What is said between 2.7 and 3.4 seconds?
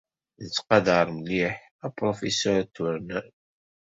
Turner.